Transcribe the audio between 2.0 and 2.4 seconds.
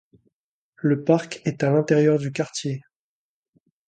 du